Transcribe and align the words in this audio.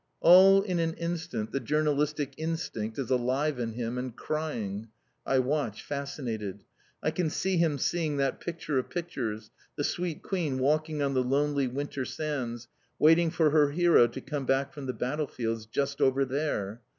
All 0.21 0.63
in 0.63 0.79
an 0.79 0.95
instant, 0.95 1.51
the 1.51 1.59
journalistic 1.59 2.33
instinct 2.35 2.97
is 2.97 3.11
alive 3.11 3.59
in 3.59 3.73
him, 3.73 3.99
and 3.99 4.15
crying. 4.15 4.87
I 5.27 5.37
watch, 5.37 5.83
fascinated. 5.83 6.63
I 7.03 7.11
can 7.11 7.29
see 7.29 7.57
him 7.57 7.77
seeing 7.77 8.17
that 8.17 8.39
picture 8.39 8.79
of 8.79 8.89
pictures, 8.89 9.51
the 9.75 9.83
sweet 9.83 10.23
Queen 10.23 10.57
walking 10.57 11.03
on 11.03 11.13
the 11.13 11.21
lonely 11.23 11.67
winter 11.67 12.03
sands, 12.03 12.67
waiting 12.97 13.29
for 13.29 13.51
her 13.51 13.69
hero 13.69 14.07
to 14.07 14.21
come 14.21 14.47
back 14.47 14.73
from 14.73 14.87
the 14.87 14.93
battlefields, 14.93 15.67
just 15.67 16.01
over 16.01 16.25
there. 16.25 16.81